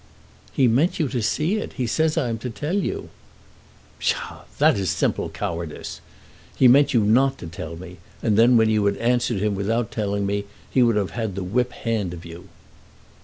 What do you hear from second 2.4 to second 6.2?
tell you." "Psha! That is simple cowardice.